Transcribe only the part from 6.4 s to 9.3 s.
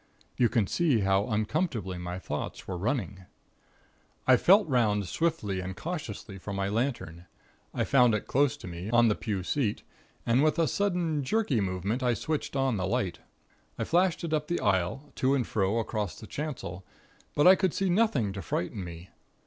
my lantern. I found it close to me, on the